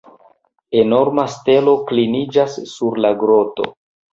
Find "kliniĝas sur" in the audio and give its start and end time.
1.91-2.99